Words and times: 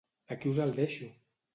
Aquí 0.35 0.53
us 0.53 0.63
el 0.65 0.73
deixo! 0.81 1.13